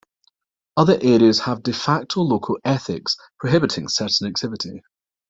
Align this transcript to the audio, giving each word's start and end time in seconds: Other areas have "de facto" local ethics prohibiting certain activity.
Other 0.77 0.97
areas 0.99 1.41
have 1.41 1.61
"de 1.61 1.73
facto" 1.73 2.21
local 2.23 2.57
ethics 2.65 3.15
prohibiting 3.37 3.87
certain 3.87 4.25
activity. 4.25 4.81